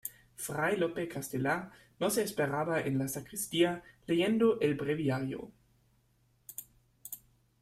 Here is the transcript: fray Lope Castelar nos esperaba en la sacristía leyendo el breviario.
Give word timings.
fray 0.43 0.75
Lope 0.77 1.05
Castelar 1.07 1.69
nos 1.99 2.17
esperaba 2.17 2.81
en 2.81 2.97
la 2.97 3.07
sacristía 3.07 3.83
leyendo 4.07 4.59
el 4.59 4.73
breviario. 4.73 5.51